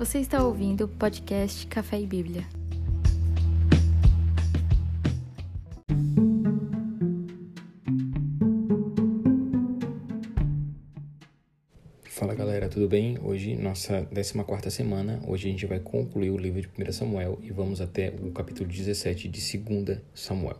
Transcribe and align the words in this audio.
Você 0.00 0.18
está 0.18 0.42
ouvindo 0.42 0.84
o 0.84 0.88
podcast 0.88 1.66
Café 1.66 2.00
e 2.00 2.06
Bíblia. 2.06 2.46
Fala 12.04 12.34
galera, 12.34 12.70
tudo 12.70 12.88
bem? 12.88 13.18
Hoje, 13.22 13.54
nossa 13.56 14.06
14 14.06 14.70
semana. 14.70 15.20
Hoje 15.26 15.48
a 15.48 15.50
gente 15.50 15.66
vai 15.66 15.78
concluir 15.78 16.30
o 16.30 16.38
livro 16.38 16.62
de 16.62 16.68
1 16.68 16.92
Samuel 16.92 17.38
e 17.42 17.50
vamos 17.50 17.82
até 17.82 18.08
o 18.22 18.32
capítulo 18.32 18.70
17 18.70 19.28
de 19.28 19.58
2 19.58 19.98
Samuel. 20.14 20.56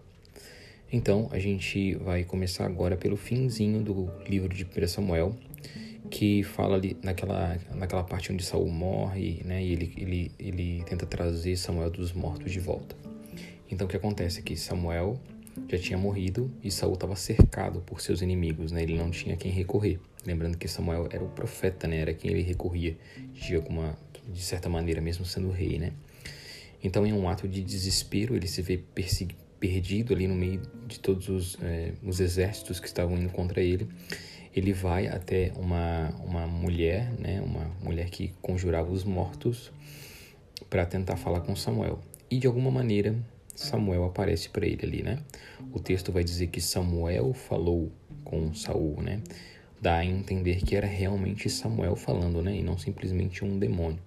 Então, 0.92 1.30
a 1.32 1.38
gente 1.38 1.94
vai 1.94 2.24
começar 2.24 2.66
agora 2.66 2.94
pelo 2.94 3.16
finzinho 3.16 3.82
do 3.82 4.10
livro 4.28 4.52
de 4.52 4.66
1 4.66 4.86
Samuel, 4.86 5.34
que 6.08 6.42
fala 6.42 6.76
ali 6.76 6.96
naquela, 7.02 7.58
naquela 7.74 8.02
parte 8.02 8.32
onde 8.32 8.42
Saul 8.44 8.68
morre, 8.68 9.42
né? 9.44 9.62
E 9.62 9.72
ele, 9.72 9.94
ele, 9.96 10.32
ele 10.38 10.84
tenta 10.84 11.04
trazer 11.06 11.56
Samuel 11.56 11.90
dos 11.90 12.12
mortos 12.12 12.50
de 12.50 12.60
volta. 12.60 12.96
Então, 13.70 13.86
o 13.86 13.90
que 13.90 13.96
acontece 13.96 14.40
é 14.40 14.42
que 14.42 14.56
Samuel 14.56 15.20
já 15.68 15.78
tinha 15.78 15.98
morrido 15.98 16.50
e 16.62 16.70
Saul 16.70 16.94
estava 16.94 17.14
cercado 17.16 17.80
por 17.80 18.00
seus 18.00 18.22
inimigos, 18.22 18.72
né? 18.72 18.82
Ele 18.82 18.96
não 18.96 19.10
tinha 19.10 19.36
quem 19.36 19.52
recorrer. 19.52 20.00
Lembrando 20.24 20.56
que 20.58 20.68
Samuel 20.68 21.08
era 21.10 21.22
o 21.22 21.28
profeta, 21.28 21.86
né? 21.86 21.98
Era 21.98 22.14
quem 22.14 22.30
ele 22.30 22.42
recorria 22.42 22.96
de 23.32 23.54
alguma, 23.54 23.96
de 24.28 24.42
certa 24.42 24.68
maneira, 24.68 25.00
mesmo 25.00 25.24
sendo 25.24 25.50
rei, 25.50 25.78
né? 25.78 25.92
Então, 26.82 27.06
em 27.06 27.12
um 27.12 27.28
ato 27.28 27.46
de 27.46 27.62
desespero, 27.62 28.34
ele 28.34 28.46
se 28.46 28.62
vê 28.62 28.82
perdido 29.60 30.14
ali 30.14 30.26
no 30.26 30.34
meio 30.34 30.62
de 30.86 30.98
todos 30.98 31.28
os, 31.28 31.58
é, 31.62 31.92
os 32.02 32.20
exércitos 32.20 32.80
que 32.80 32.86
estavam 32.86 33.16
indo 33.16 33.30
contra 33.30 33.60
ele, 33.60 33.86
ele 34.54 34.72
vai 34.72 35.06
até 35.06 35.52
uma, 35.56 36.10
uma 36.24 36.46
mulher, 36.46 37.12
né, 37.18 37.40
uma 37.40 37.70
mulher 37.82 38.10
que 38.10 38.32
conjurava 38.42 38.90
os 38.90 39.04
mortos, 39.04 39.72
para 40.68 40.84
tentar 40.86 41.16
falar 41.16 41.40
com 41.40 41.54
Samuel. 41.56 42.00
E 42.30 42.38
de 42.38 42.46
alguma 42.46 42.70
maneira 42.70 43.16
Samuel 43.54 44.04
aparece 44.04 44.48
para 44.48 44.66
ele 44.66 44.80
ali, 44.82 45.02
né? 45.02 45.18
O 45.72 45.78
texto 45.78 46.10
vai 46.10 46.24
dizer 46.24 46.46
que 46.46 46.60
Samuel 46.60 47.34
falou 47.34 47.92
com 48.24 48.54
Saul, 48.54 49.02
né? 49.02 49.20
Dá 49.80 49.96
a 49.96 50.04
entender 50.04 50.62
que 50.62 50.74
era 50.76 50.86
realmente 50.86 51.48
Samuel 51.50 51.96
falando, 51.96 52.42
né? 52.42 52.56
E 52.56 52.62
não 52.62 52.78
simplesmente 52.78 53.44
um 53.44 53.58
demônio. 53.58 53.98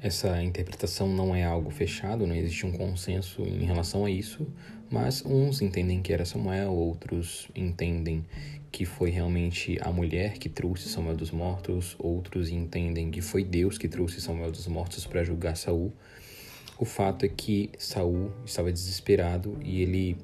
Essa 0.00 0.42
interpretação 0.42 1.08
não 1.08 1.34
é 1.34 1.44
algo 1.44 1.70
fechado, 1.70 2.26
não 2.26 2.34
existe 2.34 2.66
um 2.66 2.72
consenso 2.72 3.42
em 3.42 3.64
relação 3.64 4.04
a 4.04 4.10
isso, 4.10 4.46
mas 4.94 5.24
uns 5.26 5.60
entendem 5.60 6.00
que 6.00 6.12
era 6.12 6.24
Samuel, 6.24 6.72
outros 6.72 7.48
entendem 7.52 8.24
que 8.70 8.84
foi 8.84 9.10
realmente 9.10 9.76
a 9.80 9.90
mulher 9.90 10.34
que 10.34 10.48
trouxe 10.48 10.88
Samuel 10.88 11.16
dos 11.16 11.32
mortos, 11.32 11.96
outros 11.98 12.48
entendem 12.48 13.10
que 13.10 13.20
foi 13.20 13.42
Deus 13.42 13.76
que 13.76 13.88
trouxe 13.88 14.20
Samuel 14.20 14.52
dos 14.52 14.68
mortos 14.68 15.04
para 15.04 15.24
julgar 15.24 15.56
Saul. 15.56 15.92
O 16.78 16.84
fato 16.84 17.26
é 17.26 17.28
que 17.28 17.70
Saul 17.76 18.30
estava 18.46 18.70
desesperado 18.70 19.58
e 19.64 19.82
ele 19.82 20.16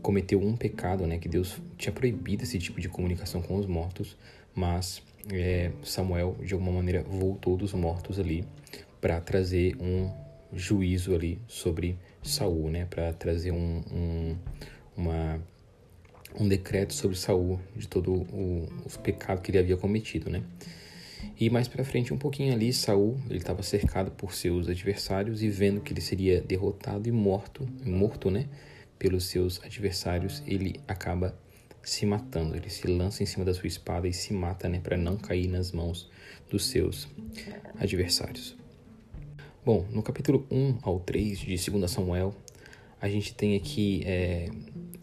cometeu 0.00 0.40
um 0.40 0.56
pecado, 0.56 1.06
né, 1.06 1.18
que 1.18 1.28
Deus 1.28 1.60
tinha 1.76 1.92
proibido 1.92 2.42
esse 2.42 2.58
tipo 2.58 2.80
de 2.80 2.88
comunicação 2.88 3.42
com 3.42 3.56
os 3.56 3.66
mortos, 3.66 4.16
mas 4.54 5.02
é, 5.30 5.72
Samuel 5.82 6.38
de 6.42 6.54
alguma 6.54 6.72
maneira 6.72 7.02
voltou 7.02 7.54
dos 7.54 7.74
mortos 7.74 8.18
ali 8.18 8.46
para 8.98 9.20
trazer 9.20 9.76
um 9.78 10.10
juízo 10.56 11.14
ali 11.14 11.38
sobre 11.46 11.98
Saul, 12.22 12.70
né? 12.70 12.86
Para 12.86 13.12
trazer 13.12 13.52
um, 13.52 13.82
um, 13.92 14.36
uma, 14.96 15.40
um 16.38 16.48
decreto 16.48 16.94
sobre 16.94 17.16
Saul 17.16 17.60
de 17.76 17.86
todo 17.86 18.12
o, 18.12 18.68
os 18.84 18.96
pecados 18.96 19.42
que 19.42 19.50
ele 19.50 19.58
havia 19.58 19.76
cometido, 19.76 20.30
né? 20.30 20.42
E 21.38 21.50
mais 21.50 21.68
para 21.68 21.84
frente 21.84 22.12
um 22.14 22.18
pouquinho 22.18 22.52
ali, 22.52 22.72
Saul 22.72 23.18
ele 23.28 23.38
estava 23.38 23.62
cercado 23.62 24.10
por 24.10 24.32
seus 24.32 24.68
adversários 24.68 25.42
e 25.42 25.48
vendo 25.48 25.80
que 25.80 25.92
ele 25.92 26.00
seria 26.00 26.40
derrotado 26.40 27.08
e 27.08 27.12
morto, 27.12 27.68
morto, 27.84 28.30
né? 28.30 28.48
Pelos 28.98 29.26
seus 29.26 29.62
adversários, 29.62 30.42
ele 30.46 30.80
acaba 30.88 31.38
se 31.82 32.06
matando. 32.06 32.56
Ele 32.56 32.70
se 32.70 32.86
lança 32.86 33.22
em 33.22 33.26
cima 33.26 33.44
da 33.44 33.52
sua 33.52 33.66
espada 33.66 34.08
e 34.08 34.12
se 34.12 34.32
mata, 34.32 34.68
né? 34.68 34.80
Para 34.80 34.96
não 34.96 35.16
cair 35.16 35.48
nas 35.48 35.72
mãos 35.72 36.10
dos 36.50 36.66
seus 36.66 37.06
adversários. 37.78 38.56
Bom, 39.66 39.84
no 39.90 40.00
capítulo 40.00 40.46
1 40.48 40.78
ao 40.80 41.00
3 41.00 41.40
de 41.40 41.70
2 41.70 41.90
Samuel, 41.90 42.32
a 43.00 43.08
gente 43.08 43.34
tem 43.34 43.56
aqui 43.56 44.00
é, 44.06 44.48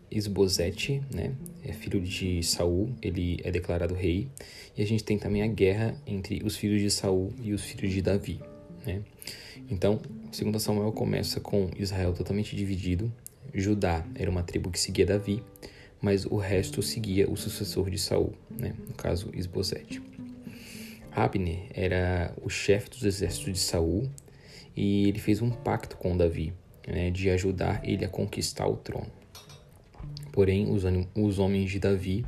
Esbozete, 0.09 1.01
né? 1.13 1.33
É 1.65 1.73
filho 1.73 1.99
de 1.99 2.41
Saul, 2.43 2.89
ele 3.01 3.41
é 3.43 3.51
declarado 3.51 3.93
rei. 3.93 4.29
E 4.77 4.81
a 4.81 4.87
gente 4.87 5.03
tem 5.03 5.19
também 5.19 5.43
a 5.43 5.47
guerra 5.47 5.93
entre 6.07 6.41
os 6.45 6.55
filhos 6.55 6.81
de 6.81 6.89
Saul 6.89 7.33
e 7.43 7.51
os 7.51 7.61
filhos 7.61 7.91
de 7.91 8.01
Davi, 8.01 8.39
né? 8.85 9.01
Então, 9.69 9.99
2 10.31 10.63
Samuel 10.63 10.93
começa 10.93 11.41
com 11.41 11.69
Israel 11.77 12.13
totalmente 12.13 12.55
dividido. 12.55 13.11
Judá 13.53 14.05
era 14.15 14.31
uma 14.31 14.43
tribo 14.43 14.71
que 14.71 14.79
seguia 14.79 15.05
Davi, 15.05 15.43
mas 16.01 16.25
o 16.25 16.37
resto 16.37 16.81
seguia 16.81 17.29
o 17.29 17.35
sucessor 17.35 17.89
de 17.89 17.99
Saul, 17.99 18.31
né? 18.49 18.73
No 18.87 18.93
caso, 18.93 19.29
Esbozete. 19.33 20.01
Abner 21.11 21.67
era 21.73 22.33
o 22.41 22.49
chefe 22.49 22.89
dos 22.89 23.03
exércitos 23.03 23.51
de 23.51 23.59
Saul 23.59 24.09
e 24.75 25.07
ele 25.07 25.19
fez 25.19 25.41
um 25.41 25.49
pacto 25.49 25.97
com 25.97 26.15
Davi 26.15 26.53
né, 26.87 27.09
de 27.09 27.29
ajudar 27.29 27.81
ele 27.83 28.05
a 28.05 28.09
conquistar 28.09 28.67
o 28.67 28.75
trono. 28.75 29.11
Porém, 30.31 30.69
os, 30.69 30.83
os 31.15 31.39
homens 31.39 31.71
de 31.71 31.79
Davi 31.79 32.25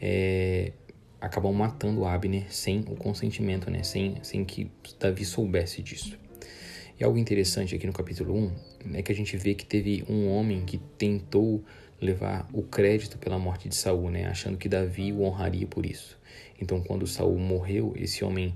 é, 0.00 0.72
acabam 1.20 1.52
matando 1.52 2.04
Abner 2.04 2.52
sem 2.52 2.80
o 2.80 2.96
consentimento, 2.96 3.70
né, 3.70 3.82
sem, 3.82 4.16
sem 4.22 4.44
que 4.44 4.70
Davi 4.98 5.24
soubesse 5.24 5.82
disso. 5.82 6.18
E 6.98 7.04
algo 7.04 7.16
interessante 7.16 7.74
aqui 7.76 7.86
no 7.86 7.92
capítulo 7.92 8.34
1 8.34 8.52
é 8.94 9.02
que 9.02 9.12
a 9.12 9.14
gente 9.14 9.36
vê 9.36 9.54
que 9.54 9.64
teve 9.64 10.04
um 10.08 10.28
homem 10.28 10.64
que 10.64 10.78
tentou 10.78 11.64
levar 12.00 12.48
o 12.52 12.62
crédito 12.62 13.18
pela 13.18 13.38
morte 13.38 13.68
de 13.68 13.74
Saul, 13.74 14.10
né, 14.10 14.26
achando 14.26 14.56
que 14.56 14.68
Davi 14.68 15.12
o 15.12 15.22
honraria 15.22 15.66
por 15.66 15.86
isso. 15.86 16.18
Então, 16.60 16.80
quando 16.80 17.06
Saul 17.06 17.38
morreu, 17.38 17.92
esse 17.96 18.24
homem 18.24 18.54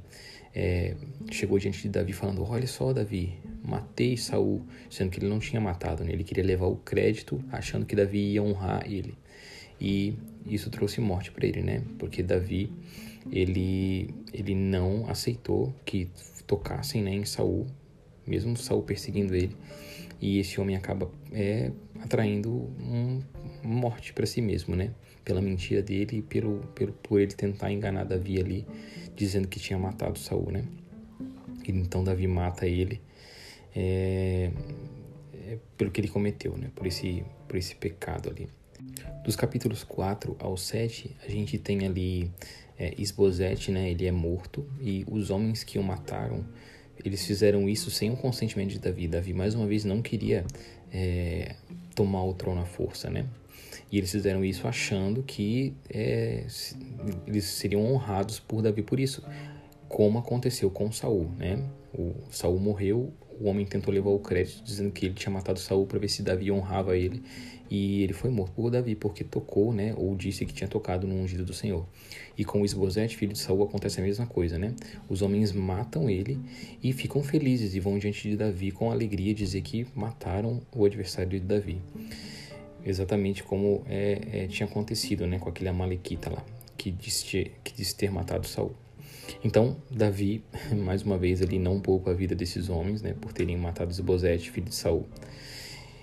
é, 0.54 0.94
chegou 1.30 1.58
diante 1.58 1.82
de 1.82 1.88
Davi 1.88 2.12
falando: 2.12 2.44
Olha 2.44 2.66
só, 2.66 2.92
Davi, 2.92 3.34
matei 3.64 4.16
Saul, 4.16 4.66
sendo 4.90 5.10
que 5.10 5.18
ele 5.18 5.28
não 5.28 5.38
tinha 5.38 5.60
matado, 5.60 6.04
né? 6.04 6.12
ele 6.12 6.24
queria 6.24 6.44
levar 6.44 6.66
o 6.66 6.76
crédito, 6.76 7.42
achando 7.50 7.86
que 7.86 7.96
Davi 7.96 8.32
ia 8.32 8.42
honrar 8.42 8.84
ele. 8.86 9.14
E 9.80 10.16
isso 10.46 10.70
trouxe 10.70 11.00
morte 11.00 11.30
para 11.30 11.46
ele, 11.46 11.62
né? 11.62 11.82
Porque 11.98 12.22
Davi 12.22 12.70
ele 13.30 14.14
ele 14.32 14.54
não 14.54 15.08
aceitou 15.08 15.74
que 15.84 16.08
tocassem 16.46 17.02
né, 17.02 17.14
em 17.14 17.24
Saul, 17.24 17.66
mesmo 18.26 18.56
Saul 18.56 18.82
perseguindo 18.82 19.34
ele, 19.34 19.56
e 20.22 20.38
esse 20.38 20.60
homem 20.60 20.76
acaba 20.76 21.10
é, 21.32 21.72
atraindo 22.00 22.50
um, 22.52 23.20
morte 23.64 24.12
para 24.12 24.24
si 24.24 24.40
mesmo, 24.40 24.76
né? 24.76 24.92
Pela 25.24 25.42
mentira 25.42 25.82
dele 25.82 26.18
e 26.18 26.22
pelo, 26.22 26.60
pelo 26.76 26.92
por 26.92 27.20
ele 27.20 27.32
tentar 27.32 27.72
enganar 27.72 28.04
Davi 28.04 28.38
ali 28.38 28.66
dizendo 29.16 29.48
que 29.48 29.58
tinha 29.58 29.76
matado 29.76 30.20
Saul, 30.20 30.52
né? 30.52 30.64
E 31.66 31.72
então 31.72 32.04
Davi 32.04 32.28
mata 32.28 32.66
ele 32.68 33.00
é, 33.74 34.52
é, 35.34 35.58
pelo 35.76 35.90
que 35.90 36.00
ele 36.00 36.08
cometeu, 36.08 36.56
né? 36.56 36.70
Por 36.72 36.86
esse, 36.86 37.24
por 37.48 37.56
esse 37.56 37.74
pecado 37.74 38.30
ali. 38.30 38.48
Dos 39.24 39.34
capítulos 39.34 39.82
4 39.82 40.36
ao 40.38 40.56
7, 40.56 41.16
a 41.26 41.28
gente 41.28 41.58
tem 41.58 41.84
ali 41.84 42.30
é, 42.78 42.94
Esbozete, 42.96 43.72
né? 43.72 43.90
Ele 43.90 44.06
é 44.06 44.12
morto 44.12 44.64
e 44.80 45.04
os 45.10 45.30
homens 45.30 45.64
que 45.64 45.80
o 45.80 45.82
mataram, 45.82 46.44
eles 47.04 47.24
fizeram 47.24 47.68
isso 47.68 47.90
sem 47.90 48.10
o 48.10 48.16
consentimento 48.16 48.70
de 48.70 48.78
Davi. 48.78 49.08
Davi, 49.08 49.32
mais 49.32 49.54
uma 49.54 49.66
vez, 49.66 49.84
não 49.84 50.02
queria 50.02 50.44
é, 50.92 51.54
tomar 51.94 52.24
o 52.24 52.34
trono 52.34 52.60
à 52.60 52.64
força, 52.64 53.10
né? 53.10 53.26
E 53.90 53.98
eles 53.98 54.10
fizeram 54.10 54.44
isso 54.44 54.66
achando 54.66 55.22
que 55.22 55.74
é, 55.90 56.46
eles 57.26 57.44
seriam 57.44 57.84
honrados 57.92 58.40
por 58.40 58.62
Davi 58.62 58.82
por 58.82 58.98
isso, 58.98 59.22
como 59.88 60.18
aconteceu 60.18 60.70
com 60.70 60.90
Saul, 60.90 61.30
né? 61.38 61.62
O 61.92 62.14
Saul 62.30 62.58
morreu, 62.58 63.12
o 63.42 63.48
homem 63.48 63.66
tentou 63.66 63.92
levar 63.92 64.10
o 64.10 64.18
crédito 64.18 64.62
dizendo 64.62 64.90
que 64.92 65.06
ele 65.06 65.14
tinha 65.14 65.32
matado 65.32 65.58
Saul 65.58 65.86
para 65.86 65.98
ver 65.98 66.08
se 66.08 66.22
Davi 66.22 66.50
honrava 66.50 66.96
ele, 66.96 67.22
e 67.70 68.02
ele 68.02 68.12
foi 68.12 68.30
morto 68.30 68.52
por 68.52 68.70
Davi 68.70 68.94
porque 68.94 69.24
tocou, 69.24 69.72
né? 69.72 69.94
Ou 69.96 70.14
disse 70.14 70.44
que 70.44 70.52
tinha 70.52 70.68
tocado 70.68 71.06
no 71.06 71.14
ungido 71.14 71.42
do 71.42 71.54
Senhor. 71.54 71.86
E 72.36 72.44
com 72.44 72.64
Isbosete, 72.64 73.16
filho 73.16 73.32
de 73.32 73.38
Saul, 73.38 73.64
acontece 73.64 73.98
a 73.98 74.04
mesma 74.04 74.26
coisa, 74.26 74.58
né? 74.58 74.74
Os 75.08 75.22
homens 75.22 75.52
matam 75.52 76.10
ele 76.10 76.38
e 76.82 76.92
ficam 76.92 77.22
felizes 77.22 77.74
e 77.74 77.80
vão 77.80 77.98
diante 77.98 78.28
de 78.28 78.36
Davi 78.36 78.70
com 78.70 78.90
alegria 78.90 79.32
dizer 79.32 79.62
que 79.62 79.86
mataram 79.94 80.60
o 80.74 80.84
adversário 80.84 81.30
de 81.30 81.40
Davi 81.40 81.80
exatamente 82.84 83.42
como 83.42 83.82
é, 83.86 84.20
é, 84.32 84.46
tinha 84.48 84.68
acontecido 84.68 85.26
né, 85.26 85.38
com 85.38 85.48
aquele 85.48 85.68
Amalequita 85.68 86.30
lá, 86.30 86.44
que 86.76 86.90
disse, 86.90 87.52
que 87.62 87.72
disse 87.74 87.94
ter 87.94 88.10
matado 88.10 88.46
Saul. 88.46 88.74
Então, 89.44 89.76
Davi, 89.90 90.42
mais 90.74 91.02
uma 91.02 91.18
vez, 91.18 91.40
ele 91.40 91.58
não 91.58 91.80
poupa 91.80 92.10
a 92.10 92.14
vida 92.14 92.34
desses 92.34 92.68
homens, 92.68 93.02
né, 93.02 93.14
por 93.20 93.32
terem 93.32 93.56
matado 93.56 93.90
Esbozete, 93.90 94.50
filho 94.50 94.68
de 94.68 94.74
Saul. 94.74 95.06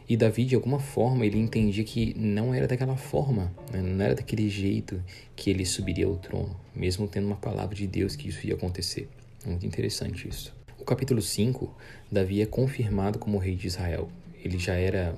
E 0.08 0.18
Davi, 0.18 0.44
de 0.44 0.56
alguma 0.56 0.80
forma, 0.80 1.26
ele 1.26 1.38
entendia 1.38 1.84
que 1.84 2.16
não 2.18 2.54
era 2.54 2.68
daquela 2.68 2.98
forma, 2.98 3.54
né, 3.72 3.82
não 3.82 4.04
era 4.04 4.16
daquele 4.16 4.50
jeito 4.50 5.02
que 5.36 5.50
ele 5.50 5.66
subiria 5.66 6.08
ao 6.08 6.16
trono, 6.16 6.60
mesmo 6.76 7.08
tendo 7.08 7.28
uma 7.28 7.36
palavra 7.36 7.76
de 7.76 7.86
Deus 7.86 8.16
que 8.16 8.28
isso 8.30 8.46
ia 8.48 8.56
acontecer. 8.56 9.08
Muito 9.46 9.66
interessante 9.66 10.28
isso. 10.28 10.54
O 10.80 10.84
capítulo 10.84 11.22
5, 11.22 11.72
Davi 12.12 12.42
é 12.42 12.46
confirmado 12.46 13.20
como 13.20 13.38
rei 13.38 13.56
de 13.56 13.68
Israel. 13.68 14.10
Ele 14.44 14.58
já 14.58 14.74
era, 14.74 15.16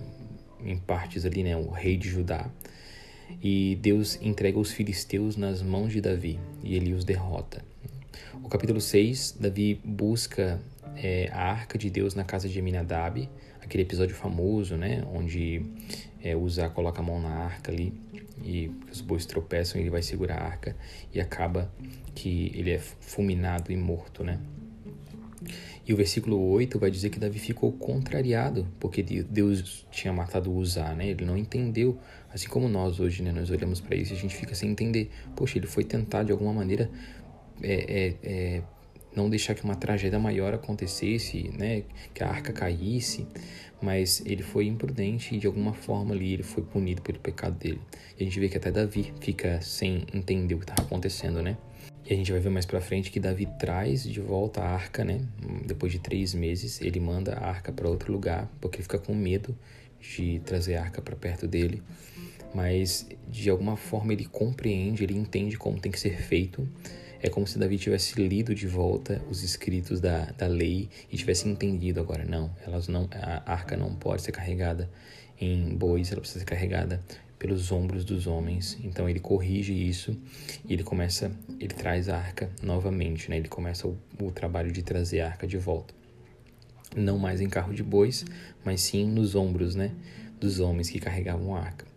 em 0.64 0.78
partes 0.78 1.26
ali, 1.26 1.44
né, 1.44 1.56
o 1.56 1.70
rei 1.70 1.96
de 1.96 2.10
Judá. 2.10 2.50
E 3.42 3.78
Deus 3.82 4.20
entrega 4.22 4.60
os 4.60 4.72
filisteus 4.72 5.38
nas 5.38 5.62
mãos 5.62 5.94
de 5.94 6.02
Davi 6.02 6.38
e 6.64 6.76
ele 6.76 6.94
os 6.94 7.06
derrota. 7.06 7.64
Capítulo 8.52 8.82
6, 8.82 9.38
Davi 9.40 9.80
busca 9.82 10.60
é, 10.98 11.30
a 11.32 11.42
arca 11.42 11.78
de 11.78 11.90
Deus 11.90 12.16
na 12.16 12.26
casa 12.26 12.50
de 12.50 12.60
Aminadab, 12.60 13.30
aquele 13.62 13.84
episódio 13.84 14.14
famoso, 14.14 14.76
né, 14.76 15.08
onde 15.14 15.66
é, 16.22 16.36
Uzá 16.36 16.68
coloca 16.68 17.00
a 17.00 17.02
mão 17.02 17.22
na 17.22 17.30
arca 17.30 17.72
ali 17.72 17.94
e 18.44 18.70
os 18.92 19.00
bois 19.00 19.26
tropeçam 19.26 19.80
e 19.80 19.84
ele 19.86 19.90
vai 19.90 20.02
segurar 20.02 20.36
a 20.36 20.44
arca 20.44 20.76
e 21.14 21.22
acaba 21.22 21.72
que 22.14 22.52
ele 22.54 22.72
é 22.72 22.80
fulminado 22.80 23.72
e 23.72 23.78
morto, 23.78 24.22
né? 24.22 24.38
E 25.88 25.94
o 25.94 25.98
versículo 25.98 26.38
8 26.52 26.78
vai 26.78 26.92
dizer 26.92 27.10
que 27.10 27.20
Davi 27.20 27.40
ficou 27.40 27.72
contrariado, 27.72 28.68
porque 28.80 29.02
Deus 29.02 29.86
tinha 29.90 30.14
matado 30.14 30.54
Uzá, 30.54 30.94
né? 30.94 31.08
Ele 31.08 31.26
não 31.26 31.36
entendeu, 31.36 31.98
assim 32.32 32.48
como 32.48 32.70
nós 32.70 33.00
hoje, 33.00 33.24
né? 33.24 33.32
Nós 33.32 33.50
olhamos 33.50 33.82
para 33.82 33.96
isso 33.96 34.14
e 34.14 34.16
a 34.16 34.20
gente 34.20 34.36
fica 34.36 34.54
sem 34.54 34.70
entender. 34.70 35.10
Poxa, 35.36 35.58
ele 35.58 35.66
foi 35.66 35.84
tentar 35.84 36.24
de 36.24 36.32
alguma 36.32 36.54
maneira 36.54 36.90
é, 37.64 37.74
é, 37.74 38.16
é, 38.24 38.62
não 39.16 39.30
deixar 39.30 39.56
que 39.56 39.64
uma 39.64 39.76
tragédia 39.76 40.20
maior 40.20 40.54
acontecesse, 40.54 41.50
né? 41.58 41.84
Que 42.14 42.24
a 42.24 42.30
arca 42.30 42.54
caísse, 42.54 43.28
mas 43.82 44.22
ele 44.26 44.44
foi 44.44 44.68
imprudente 44.68 45.36
e 45.36 45.40
de 45.40 45.48
alguma 45.48 45.74
forma 45.74 46.14
ali 46.14 46.34
ele 46.34 46.44
foi 46.44 46.64
punido 46.64 47.02
pelo 47.02 47.20
pecado 47.20 47.58
dele. 47.58 47.82
E 48.18 48.24
a 48.24 48.26
gente 48.26 48.40
vê 48.40 48.48
que 48.48 48.58
até 48.58 48.72
Davi 48.72 49.14
fica 49.20 49.60
sem 49.62 50.06
entender 50.14 50.56
o 50.56 50.60
que 50.60 50.64
estava 50.64 50.84
acontecendo, 50.84 51.42
né? 51.42 51.58
E 52.06 52.14
a 52.14 52.16
gente 52.18 52.32
vai 52.32 52.42
ver 52.42 52.50
mais 52.50 52.66
pra 52.66 52.82
frente 52.82 53.12
que 53.12 53.20
Davi 53.20 53.48
traz 53.60 54.04
de 54.04 54.20
volta 54.20 54.62
a 54.62 54.70
arca, 54.70 55.04
né? 55.04 55.22
Depois 55.66 55.92
de 55.92 56.00
três 56.00 56.34
meses, 56.34 56.82
ele 56.82 57.00
manda 57.00 57.34
a 57.34 57.48
arca 57.48 57.72
para 57.72 57.88
outro 57.88 58.12
lugar, 58.12 58.52
porque 58.60 58.78
ele 58.78 58.84
fica 58.84 58.98
com 58.98 59.14
medo 59.14 59.58
de 60.00 60.40
trazer 60.40 60.76
a 60.76 60.84
arca 60.84 61.02
para 61.02 61.16
perto 61.16 61.48
dele. 61.48 61.82
Mas 62.54 63.08
de 63.30 63.50
alguma 63.50 63.78
forma 63.78 64.14
ele 64.14 64.26
compreende, 64.26 65.04
ele 65.04 65.18
entende 65.18 65.58
como 65.58 65.80
tem 65.80 65.92
que 65.92 66.00
ser 66.00 66.22
feito. 66.22 66.68
É 67.24 67.30
como 67.30 67.46
se 67.46 67.60
Davi 67.60 67.78
tivesse 67.78 68.20
lido 68.20 68.56
de 68.56 68.68
volta 68.68 69.22
os 69.30 69.44
escritos 69.44 70.02
da, 70.02 70.26
da 70.32 70.48
lei 70.48 70.90
e 71.12 71.16
tivesse 71.16 71.48
entendido 71.48 72.00
agora. 72.00 72.26
Não, 72.26 72.50
elas 72.66 72.88
não, 72.88 73.08
a 73.12 73.52
arca 73.52 73.78
não 73.78 73.94
pode 73.94 74.24
ser 74.24 74.32
carregada 74.32 74.90
em 75.40 75.76
bois, 75.76 76.12
ela 76.12 76.20
precisa 76.20 76.40
ser 76.40 76.46
carregada 76.46 77.00
pelos 77.38 77.72
ombros 77.72 78.04
dos 78.04 78.26
homens. 78.26 78.78
Então 78.84 79.08
ele 79.08 79.20
corrige 79.20 79.72
isso 79.72 80.18
e 80.68 80.74
ele 80.74 80.84
começa, 80.84 81.32
ele 81.60 81.74
traz 81.74 82.10
a 82.10 82.18
arca 82.18 82.50
novamente, 82.62 83.30
né? 83.30 83.38
Ele 83.38 83.48
começa 83.48 83.88
o, 83.88 83.96
o 84.20 84.32
trabalho 84.32 84.72
de 84.72 84.82
trazer 84.82 85.22
a 85.22 85.28
arca 85.28 85.46
de 85.46 85.58
volta. 85.58 85.94
Não 86.96 87.20
mais 87.20 87.40
em 87.40 87.50
carro 87.50 87.74
de 87.74 87.84
bois, 87.84 88.26
mas 88.66 88.82
sim 88.82 89.06
nos 89.06 89.36
ombros, 89.36 89.76
né? 89.76 89.92
Dos 90.40 90.60
homens 90.60 90.90
que 90.90 91.00
carregavam 91.00 91.56
a 91.56 91.60
arca. 91.60 91.91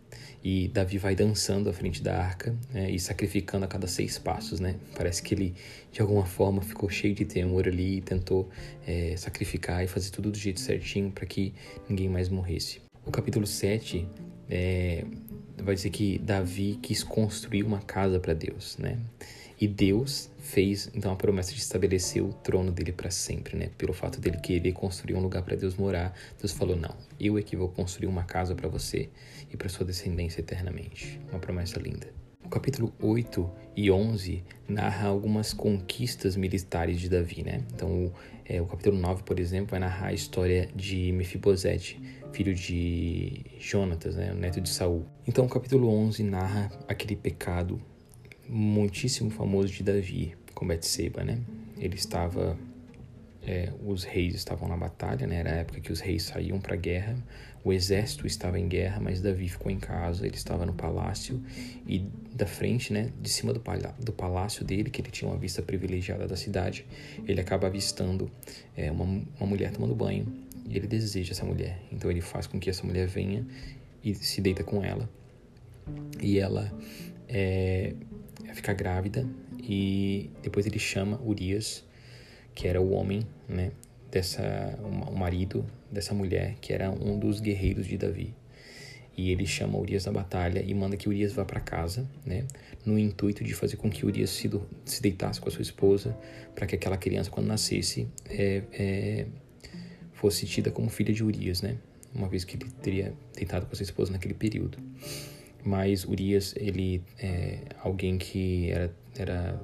E 0.45 0.69
Davi 0.69 0.99
vai 0.99 1.15
dançando 1.15 1.71
à 1.71 1.73
frente 1.73 2.03
da 2.03 2.19
arca 2.19 2.55
né, 2.71 2.91
e 2.91 3.01
sacrificando 3.01 3.65
a 3.65 3.69
cada 3.69 3.87
seis 3.87 4.19
passos, 4.19 4.61
né? 4.61 4.77
Parece 4.95 5.23
que 5.23 5.35
ele, 5.35 5.55
de 5.91 6.03
alguma 6.03 6.27
forma, 6.27 6.61
ficou 6.61 6.91
cheio 6.91 7.15
de 7.15 7.25
temor 7.25 7.67
ali 7.67 7.97
e 7.97 8.01
tentou 8.03 8.51
é, 8.87 9.17
sacrificar 9.17 9.83
e 9.83 9.87
fazer 9.87 10.11
tudo 10.11 10.31
do 10.31 10.37
jeito 10.37 10.61
certinho 10.61 11.11
para 11.11 11.25
que 11.25 11.55
ninguém 11.89 12.11
mais 12.11 12.29
morresse. 12.29 12.83
O 13.07 13.11
capítulo 13.11 13.47
7 13.47 14.07
é, 14.51 15.07
vai 15.57 15.75
dizer 15.75 15.89
que 15.89 16.19
Davi 16.19 16.79
quis 16.83 17.03
construir 17.03 17.63
uma 17.63 17.81
casa 17.81 18.21
para 18.21 18.35
Deus, 18.35 18.77
né? 18.77 18.99
E 19.65 19.67
Deus 19.67 20.31
fez 20.41 20.91
então 20.95 21.11
a 21.11 21.17
promessa 21.17 21.55
de 21.55 21.59
estabelecer 21.59 22.23
o 22.23 22.35
trono 22.35 22.71
dele 22.71 22.93
para 22.93 23.11
sempre, 23.11 23.57
né? 23.57 23.71
Pelo 23.79 23.95
fato 23.95 24.21
dele 24.21 24.37
querer 24.37 24.73
construir 24.73 25.15
um 25.15 25.21
lugar 25.21 25.43
para 25.43 25.57
Deus 25.57 25.75
morar, 25.75 26.15
Deus 26.39 26.53
falou: 26.53 26.77
"Não, 26.77 26.95
eu 27.19 27.39
é 27.39 27.43
que 27.43 27.57
vou 27.57 27.71
construir 27.71 28.07
uma 28.07 28.25
casa 28.25 28.55
para 28.55 28.69
você 28.69 29.09
e 29.51 29.57
para 29.57 29.71
sua 29.71 29.87
descendência 29.87 30.43
eternamente". 30.43 31.19
Uma 31.31 31.39
promessa 31.39 31.81
linda. 31.81 32.13
O 32.45 32.49
capítulo 32.51 32.93
8 33.01 33.51
e 33.75 33.91
11 33.91 34.45
narra 34.69 35.09
algumas 35.09 35.55
conquistas 35.55 36.37
militares 36.37 37.01
de 37.01 37.09
Davi, 37.09 37.43
né? 37.43 37.63
Então, 37.75 37.89
o, 37.89 38.13
é, 38.45 38.61
o 38.61 38.67
capítulo 38.67 38.99
9, 38.99 39.23
por 39.23 39.41
exemplo, 39.41 39.71
vai 39.71 39.81
narrar 39.81 40.09
a 40.09 40.13
história 40.13 40.69
de 40.77 41.11
Mefibosete, 41.13 41.99
filho 42.35 42.55
de 42.55 43.47
Jonatas, 43.59 44.15
né, 44.15 44.31
o 44.31 44.37
neto 44.37 44.61
de 44.61 44.69
Saul. 44.69 45.07
Então, 45.27 45.47
o 45.47 45.49
capítulo 45.49 45.89
11 45.89 46.23
narra 46.23 46.71
aquele 46.87 47.17
pecado 47.17 47.81
muitíssimo 48.49 49.31
famoso 49.31 49.73
de 49.73 49.83
Davi 49.83 50.37
com 50.55 50.67
Betseba, 50.67 51.25
né? 51.25 51.39
Ele 51.79 51.95
estava 51.95 52.57
é, 53.47 53.71
os 53.85 54.05
reis 54.05 54.35
estavam 54.35 54.69
na 54.69 54.77
batalha, 54.77 55.27
né? 55.27 55.37
Era 55.37 55.51
a 55.51 55.57
época 55.57 55.81
que 55.81 55.93
os 55.93 56.01
reis 56.01 56.25
saíam 56.25 56.59
para 56.61 56.75
a 56.75 56.77
guerra. 56.77 57.17
O 57.63 57.73
exército 57.73 58.27
estava 58.27 58.59
em 58.59 58.69
guerra, 58.69 59.01
mas 59.01 59.21
Davi 59.21 59.49
ficou 59.49 59.71
em 59.71 59.79
casa. 59.79 60.27
Ele 60.27 60.37
estava 60.37 60.65
no 60.67 60.73
palácio 60.73 61.43
e 61.87 62.07
da 62.35 62.47
frente, 62.47 62.93
né, 62.93 63.11
de 63.21 63.29
cima 63.29 63.53
do, 63.53 63.61
palá 63.61 63.95
do 63.99 64.13
palácio 64.13 64.65
dele, 64.65 64.91
que 64.91 65.01
ele 65.01 65.11
tinha 65.11 65.31
uma 65.31 65.39
vista 65.39 65.63
privilegiada 65.63 66.27
da 66.27 66.37
cidade, 66.37 66.85
ele 67.29 67.41
acaba 67.41 67.69
avistando 67.69 68.29
é, 68.77 68.91
uma, 68.91 69.05
uma 69.05 69.47
mulher 69.47 69.71
tomando 69.71 69.95
banho 69.95 70.27
e 70.69 70.77
ele 70.77 70.87
deseja 70.87 71.33
essa 71.33 71.45
mulher. 71.45 71.79
Então 71.93 72.11
ele 72.11 72.21
faz 72.21 72.47
com 72.47 72.59
que 72.59 72.69
essa 72.69 72.85
mulher 72.85 73.07
venha 73.07 73.47
e 74.03 74.15
se 74.15 74.41
deita 74.41 74.65
com 74.65 74.85
ela 74.85 75.09
e 76.21 76.39
ela 76.39 76.73
é, 77.29 77.95
fica 78.55 78.73
grávida 78.73 79.27
e 79.59 80.31
depois 80.43 80.67
ele 80.67 80.79
chama 80.79 81.21
Urias 81.23 81.85
que 82.55 82.69
era 82.69 82.81
o 82.81 82.93
homem, 82.93 83.27
né, 83.49 83.73
dessa 84.11 84.79
o 84.83 85.17
marido 85.17 85.67
dessa 85.91 86.15
mulher, 86.15 86.57
que 86.61 86.73
era 86.73 86.91
um 86.91 87.19
dos 87.19 87.41
guerreiros 87.41 87.87
de 87.87 87.97
Davi. 87.97 88.35
E 89.17 89.31
ele 89.31 89.47
chama 89.47 89.79
Urias 89.79 90.07
na 90.07 90.13
batalha 90.13 90.61
e 90.61 90.75
manda 90.75 90.97
que 90.97 91.09
Urias 91.09 91.33
vá 91.33 91.45
para 91.45 91.61
casa, 91.61 92.09
né, 92.25 92.45
no 92.85 92.99
intuito 92.99 93.45
de 93.45 93.55
fazer 93.55 93.77
com 93.77 93.89
que 93.91 94.05
Urias 94.05 94.31
se, 94.31 94.49
do, 94.49 94.67
se 94.85 95.01
deitasse 95.01 95.41
com 95.41 95.49
a 95.49 95.53
sua 95.53 95.63
esposa, 95.63 96.17
para 96.55 96.67
que 96.67 96.75
aquela 96.75 96.97
criança, 96.97 97.31
quando 97.31 97.47
nascesse, 97.47 98.09
é, 98.29 98.63
é, 98.73 99.27
fosse 100.13 100.47
tida 100.47 100.71
como 100.71 100.89
filha 100.91 101.13
de 101.13 101.23
Urias, 101.23 101.63
né, 101.63 101.77
uma 102.13 102.29
vez 102.29 102.45
que 102.45 102.57
ele 102.57 102.67
teria 102.83 103.13
deitado 103.35 103.67
com 103.67 103.73
a 103.73 103.77
sua 103.77 103.85
esposa 103.85 104.13
naquele 104.13 104.35
período. 104.35 104.79
Mas 105.65 106.05
Urias, 106.05 106.55
ele 106.57 107.03
é 107.19 107.61
alguém 107.83 108.19
que 108.19 108.71
era, 108.71 108.95
era 109.17 109.61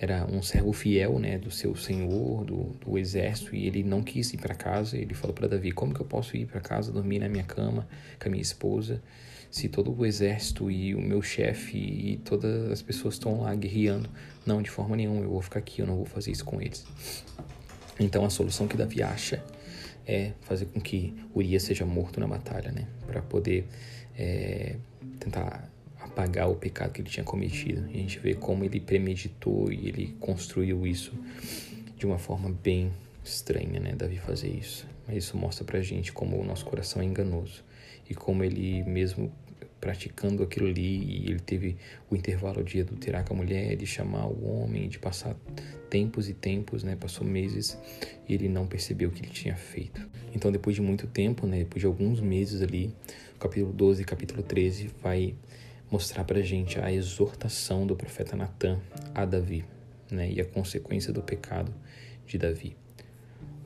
era 0.00 0.24
um 0.26 0.40
servo 0.40 0.72
fiel, 0.72 1.18
né, 1.18 1.38
do 1.38 1.50
seu 1.50 1.74
senhor, 1.74 2.44
do, 2.44 2.76
do 2.80 2.96
exército, 2.96 3.54
e 3.54 3.66
ele 3.66 3.82
não 3.82 4.00
quis 4.00 4.32
ir 4.32 4.36
para 4.36 4.54
casa. 4.54 4.96
Ele 4.96 5.12
falou 5.12 5.34
para 5.34 5.48
Davi: 5.48 5.72
Como 5.72 5.92
que 5.92 6.00
eu 6.00 6.06
posso 6.06 6.36
ir 6.36 6.46
para 6.46 6.60
casa, 6.60 6.92
dormir 6.92 7.18
na 7.18 7.28
minha 7.28 7.42
cama 7.42 7.86
com 8.20 8.28
a 8.28 8.30
minha 8.30 8.42
esposa, 8.42 9.02
se 9.50 9.68
todo 9.68 9.92
o 9.92 10.06
exército 10.06 10.70
e 10.70 10.94
o 10.94 11.00
meu 11.00 11.20
chefe 11.20 11.76
e 11.76 12.16
todas 12.24 12.70
as 12.70 12.80
pessoas 12.80 13.14
estão 13.14 13.40
lá 13.40 13.54
guerreando? 13.54 14.08
Não, 14.46 14.62
de 14.62 14.70
forma 14.70 14.94
nenhuma, 14.94 15.20
eu 15.22 15.30
vou 15.30 15.42
ficar 15.42 15.58
aqui, 15.58 15.82
eu 15.82 15.86
não 15.86 15.96
vou 15.96 16.06
fazer 16.06 16.30
isso 16.30 16.44
com 16.44 16.62
eles. 16.62 16.86
Então 17.98 18.24
a 18.24 18.30
solução 18.30 18.68
que 18.68 18.76
Davi 18.76 19.02
acha 19.02 19.42
é 20.06 20.32
fazer 20.42 20.66
com 20.66 20.80
que 20.80 21.12
Urias 21.34 21.64
seja 21.64 21.84
morto 21.84 22.20
na 22.20 22.26
batalha, 22.26 22.70
né, 22.70 22.86
para 23.04 23.20
poder 23.20 23.66
é, 24.18 24.76
tentar 25.20 25.70
apagar 26.00 26.50
o 26.50 26.56
pecado 26.56 26.92
que 26.92 27.00
ele 27.00 27.08
tinha 27.08 27.24
cometido. 27.24 27.88
E 27.90 27.96
a 27.96 28.00
gente 28.00 28.18
vê 28.18 28.34
como 28.34 28.64
ele 28.64 28.80
premeditou 28.80 29.72
e 29.72 29.88
ele 29.88 30.16
construiu 30.20 30.86
isso 30.86 31.12
de 31.96 32.04
uma 32.06 32.18
forma 32.18 32.50
bem 32.50 32.92
estranha, 33.24 33.78
né? 33.78 33.94
Davi 33.94 34.18
fazer 34.18 34.48
isso. 34.48 34.86
Mas 35.06 35.18
isso 35.18 35.36
mostra 35.36 35.64
pra 35.64 35.80
gente 35.80 36.12
como 36.12 36.38
o 36.38 36.44
nosso 36.44 36.64
coração 36.64 37.00
é 37.00 37.04
enganoso 37.04 37.64
e 38.08 38.14
como 38.14 38.42
ele 38.42 38.82
mesmo 38.82 39.32
praticando 39.80 40.42
aquilo 40.42 40.66
ali 40.66 40.98
e 40.98 41.30
ele 41.30 41.40
teve 41.40 41.76
o 42.10 42.16
intervalo 42.16 42.62
de 42.62 42.80
adulterar 42.80 43.24
com 43.24 43.34
a 43.34 43.36
mulher, 43.36 43.76
de 43.76 43.86
chamar 43.86 44.26
o 44.26 44.46
homem, 44.46 44.88
de 44.88 44.98
passar 44.98 45.36
tempos 45.88 46.28
e 46.28 46.34
tempos, 46.34 46.82
né? 46.82 46.96
Passou 46.96 47.26
meses 47.26 47.78
e 48.28 48.34
ele 48.34 48.48
não 48.48 48.66
percebeu 48.66 49.08
o 49.08 49.12
que 49.12 49.22
ele 49.22 49.32
tinha 49.32 49.56
feito. 49.56 50.06
Então, 50.34 50.52
depois 50.52 50.76
de 50.76 50.82
muito 50.82 51.06
tempo, 51.06 51.46
né? 51.46 51.58
Depois 51.58 51.80
de 51.80 51.86
alguns 51.86 52.20
meses 52.20 52.60
ali, 52.60 52.94
capítulo 53.38 53.72
12 53.72 54.02
e 54.02 54.04
capítulo 54.04 54.42
13 54.42 54.90
vai 55.02 55.34
mostrar 55.90 56.24
para 56.24 56.38
a 56.38 56.42
gente 56.42 56.78
a 56.78 56.92
exortação 56.92 57.86
do 57.86 57.96
profeta 57.96 58.36
Natan 58.36 58.78
a 59.14 59.24
Davi 59.24 59.64
né, 60.10 60.30
e 60.30 60.40
a 60.40 60.44
consequência 60.44 61.12
do 61.12 61.22
pecado 61.22 61.72
de 62.26 62.36
Davi. 62.36 62.76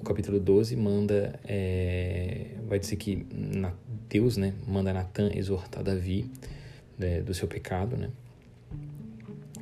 O 0.03 0.05
capítulo 0.05 0.41
12 0.41 0.75
manda, 0.75 1.39
é, 1.45 2.57
vai 2.67 2.81
dizer 2.81 2.97
que 2.97 3.25
Deus 4.09 4.37
né, 4.37 4.53
manda 4.67 4.93
Natan 4.93 5.31
exortar 5.33 5.81
Davi 5.81 6.29
né, 6.99 7.21
do 7.21 7.33
seu 7.33 7.47
pecado, 7.47 7.97
né, 7.97 8.11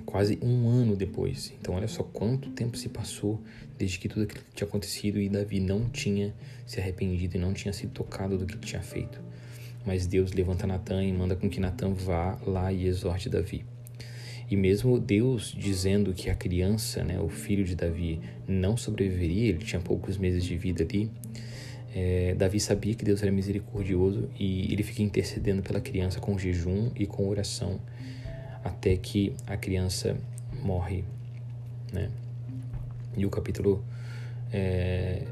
quase 0.07 0.39
um 0.41 0.67
ano 0.67 0.97
depois. 0.97 1.53
Então, 1.61 1.75
olha 1.75 1.87
só 1.87 2.03
quanto 2.03 2.49
tempo 2.53 2.79
se 2.79 2.89
passou 2.89 3.39
desde 3.77 3.99
que 3.99 4.09
tudo 4.09 4.23
aquilo 4.23 4.43
tinha 4.55 4.67
acontecido 4.67 5.21
e 5.21 5.29
Davi 5.29 5.61
não 5.61 5.91
tinha 5.91 6.35
se 6.65 6.81
arrependido 6.81 7.37
e 7.37 7.39
não 7.39 7.53
tinha 7.53 7.75
sido 7.75 7.93
tocado 7.93 8.39
do 8.39 8.47
que 8.47 8.57
tinha 8.57 8.81
feito. 8.81 9.21
Mas 9.85 10.07
Deus 10.07 10.33
levanta 10.33 10.67
Natan 10.67 11.05
e 11.05 11.13
manda 11.13 11.37
com 11.37 11.51
que 11.51 11.61
Natan 11.61 11.93
vá 11.93 12.39
lá 12.47 12.73
e 12.73 12.87
exorte 12.87 13.29
Davi. 13.29 13.63
E 14.51 14.57
mesmo 14.57 14.99
Deus 14.99 15.55
dizendo 15.57 16.13
que 16.13 16.29
a 16.29 16.35
criança, 16.35 17.05
né, 17.05 17.21
o 17.21 17.29
filho 17.29 17.65
de 17.65 17.77
Davi, 17.77 18.21
não 18.49 18.77
sobreviveria, 18.77 19.51
ele 19.51 19.59
tinha 19.59 19.81
poucos 19.81 20.19
meses 20.19 20.45
de 20.45 20.57
vida 20.57 20.83
ali, 20.83 21.09
é, 21.95 22.35
Davi 22.35 22.59
sabia 22.59 22.95
que 22.95 23.05
Deus 23.05 23.23
era 23.23 23.31
misericordioso 23.31 24.29
e 24.39 24.73
ele 24.73 24.83
fica 24.83 25.03
intercedendo 25.03 25.63
pela 25.63 25.81
criança 25.81 26.19
com 26.19 26.37
jejum 26.37 26.91
e 26.97 27.07
com 27.07 27.29
oração 27.29 27.81
até 28.65 28.97
que 28.97 29.33
a 29.47 29.57
criança 29.57 30.17
morre, 30.63 31.05
né? 31.93 32.11
E 33.17 33.25
o 33.25 33.31
capítulo 33.31 33.85
é, 34.53 35.23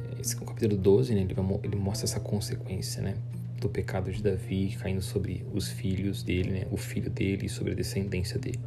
o 0.41 0.45
capítulo 0.45 0.77
12, 0.77 1.15
né, 1.15 1.21
ele, 1.21 1.35
ele 1.63 1.77
mostra 1.77 2.07
essa 2.07 2.21
consequência, 2.21 3.03
né? 3.03 3.17
do 3.61 3.69
pecado 3.69 4.11
de 4.13 4.23
Davi 4.23 4.77
caindo 4.81 5.03
sobre 5.03 5.45
os 5.53 5.69
filhos 5.69 6.23
dele, 6.23 6.51
né? 6.51 6.67
o 6.71 6.77
filho 6.77 7.11
dele 7.11 7.47
e 7.47 7.49
sobre 7.49 7.73
a 7.73 7.75
descendência 7.75 8.39
dele. 8.39 8.61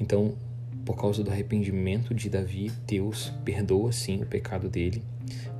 Então, 0.00 0.34
por 0.84 0.96
causa 0.96 1.22
do 1.22 1.30
arrependimento 1.30 2.14
de 2.14 2.30
Davi, 2.30 2.72
Deus 2.86 3.32
perdoa 3.44 3.92
sim 3.92 4.22
o 4.22 4.26
pecado 4.26 4.68
dele, 4.68 5.02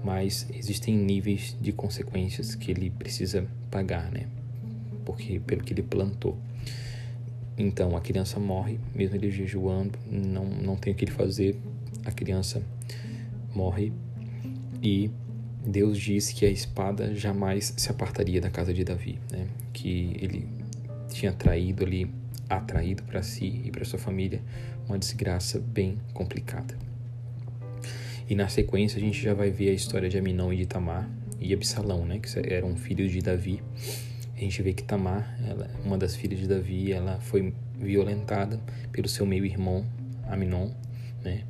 mas 0.03 0.47
existem 0.55 0.97
níveis 0.97 1.57
de 1.61 1.73
consequências 1.73 2.55
que 2.55 2.71
ele 2.71 2.91
precisa 2.91 3.47
pagar, 3.71 4.11
né? 4.11 4.27
Porque 5.05 5.41
pelo 5.41 5.63
que 5.63 5.73
ele 5.73 5.83
plantou. 5.83 6.37
Então 7.59 7.97
a 7.97 8.01
criança 8.01 8.39
morre, 8.39 8.79
mesmo 8.95 9.17
ele 9.17 9.31
jejuando, 9.31 9.99
não, 10.11 10.45
não 10.47 10.77
tem 10.77 10.93
o 10.93 10.97
que 10.97 11.05
ele 11.05 11.13
fazer, 11.13 11.57
a 12.05 12.13
criança 12.13 12.63
morre 13.55 13.93
e 14.83 15.11
Deus 15.67 15.99
diz 15.99 16.31
que 16.33 16.47
a 16.47 16.51
espada 16.51 17.15
jamais 17.15 17.75
se 17.77 17.91
apartaria 17.91 18.41
da 18.41 18.49
casa 18.49 18.73
de 18.73 18.85
Davi, 18.85 19.19
né? 19.31 19.47
que 19.73 20.17
ele 20.21 20.49
tinha 21.11 21.33
traído 21.33 21.85
ali, 21.85 22.11
atraído 22.49 23.03
para 23.03 23.23
si 23.23 23.63
e 23.65 23.71
para 23.71 23.85
sua 23.85 23.99
família 23.99 24.43
uma 24.87 24.99
desgraça 24.99 25.59
bem 25.59 25.99
complicada. 26.13 26.77
E 28.29 28.35
na 28.35 28.49
sequência 28.49 28.99
a 28.99 29.01
gente 29.01 29.21
já 29.21 29.33
vai 29.33 29.51
ver 29.51 29.71
a 29.71 29.73
história 29.73 30.09
de 30.09 30.19
Aminon 30.19 30.53
e 30.53 30.57
de 30.57 30.67
Tamar 30.67 31.09
e 31.41 31.55
Absalão, 31.55 32.05
né? 32.05 32.19
que 32.19 32.29
eram 32.53 32.77
filhos 32.77 33.11
de 33.11 33.21
Davi. 33.21 33.63
A 34.37 34.41
gente 34.41 34.63
vê 34.63 34.73
que 34.73 34.83
Tamar, 34.83 35.39
ela, 35.47 35.71
uma 35.85 35.97
das 35.97 36.15
filhas 36.15 36.39
de 36.39 36.47
Davi, 36.47 36.93
ela 36.93 37.19
foi 37.21 37.55
violentada 37.79 38.61
pelo 38.93 39.09
seu 39.09 39.25
meio-irmão 39.25 39.85
Aminon, 40.29 40.71
né? 41.25 41.45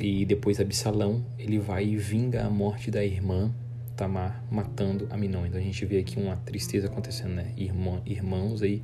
E 0.00 0.24
depois 0.26 0.60
Absalão, 0.60 1.24
ele 1.38 1.58
vai 1.58 1.84
e 1.84 1.96
vinga 1.96 2.44
a 2.44 2.50
morte 2.50 2.90
da 2.90 3.04
irmã 3.04 3.54
Tamar 3.96 4.44
matando 4.50 5.06
Aminon. 5.10 5.46
Então 5.46 5.60
a 5.60 5.62
gente 5.62 5.84
vê 5.84 5.98
aqui 5.98 6.18
uma 6.18 6.36
tristeza 6.36 6.88
acontecendo, 6.88 7.34
né? 7.34 7.52
Irmã, 7.56 8.02
irmãos 8.04 8.62
aí, 8.62 8.82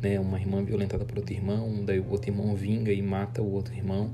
né? 0.00 0.18
Uma 0.20 0.38
irmã 0.38 0.62
violentada 0.64 1.04
por 1.04 1.18
outro 1.18 1.34
irmão, 1.34 1.84
daí 1.84 1.98
o 1.98 2.08
outro 2.08 2.30
irmão 2.30 2.54
vinga 2.54 2.92
e 2.92 3.02
mata 3.02 3.42
o 3.42 3.52
outro 3.52 3.74
irmão. 3.74 4.12